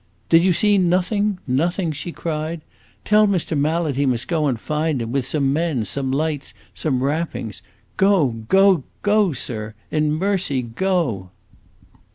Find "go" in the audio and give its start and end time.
4.27-4.47, 7.97-8.29, 8.49-8.81, 9.03-9.31, 10.63-11.29